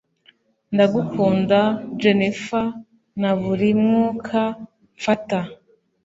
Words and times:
ndagukunda 0.73 1.59
jennifer 2.01 2.65
na 3.21 3.31
buri 3.41 3.69
mwuka 3.83 4.41
mfata. 4.97 5.39